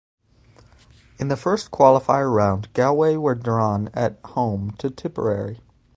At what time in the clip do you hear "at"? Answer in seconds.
3.93-4.17